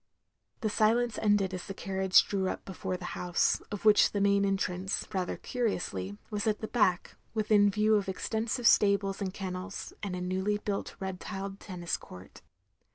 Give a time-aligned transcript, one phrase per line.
[0.61, 4.45] The silence ended as the carriage drew up before the house; of which the main
[4.45, 10.15] entrance, rather curiously, was at the back, within view of extensive stables and kennels, and
[10.15, 12.41] a newly built red tiled tennis court.